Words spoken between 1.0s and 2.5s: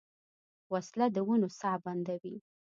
د ونو ساه بندوي